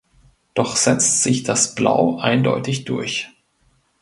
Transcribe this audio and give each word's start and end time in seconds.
Doch 0.55 0.77
setzt 0.77 1.21
sich 1.21 1.43
das 1.43 1.75
Blau 1.75 2.17
eindeutig 2.17 2.85
durch. 2.85 3.29